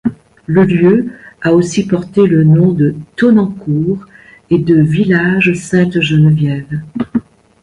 [0.47, 1.11] Le lieu
[1.43, 4.03] a aussi porté le nom de Tonnancour
[4.49, 6.81] et de village Sainte-Geneviève.